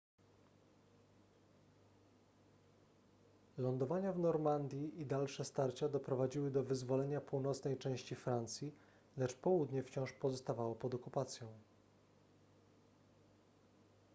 [3.57, 8.71] lądowania w normandii i dalsze starcia doprowadziły do wyzwolenia północnej części francji
[9.17, 11.47] lecz południe wciąż pozostawało pod okupacją